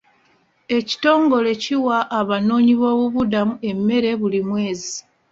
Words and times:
Ekitongole 0.77 1.51
kiwa 1.63 1.97
abanoonyi 2.19 2.73
b'obubuddamu 2.79 3.53
emmere 3.69 4.09
buli 4.19 4.39
mwezi. 4.49 4.95